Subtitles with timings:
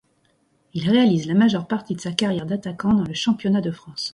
[0.73, 4.09] Il réalise la majeure partie de sa carrière d'attaquant dans le championnat de France.